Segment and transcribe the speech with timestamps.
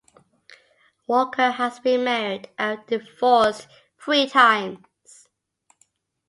[1.05, 3.67] Walker has been married and divorced
[4.03, 5.27] three times.